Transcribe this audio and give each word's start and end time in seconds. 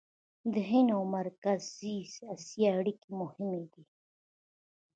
د 0.53 0.55
هند 0.69 0.89
او 0.95 1.03
مرکزي 1.17 1.95
اسیا 2.33 2.69
اړیکې 2.79 3.09
مهمې 3.21 3.63
دي. 3.73 3.83